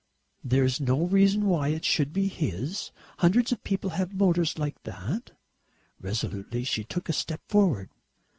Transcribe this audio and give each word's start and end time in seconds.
"There 0.43 0.63
is 0.63 0.81
no 0.81 1.05
reason 1.05 1.45
why 1.45 1.67
it 1.67 1.85
should 1.85 2.11
be 2.11 2.27
his. 2.27 2.89
Hundreds 3.19 3.51
of 3.51 3.63
people 3.63 3.91
have 3.91 4.15
motors 4.15 4.57
like 4.57 4.81
that." 4.81 5.33
Resolutely 5.99 6.63
she 6.63 6.83
took 6.83 7.07
a 7.07 7.13
step 7.13 7.41
forward. 7.47 7.91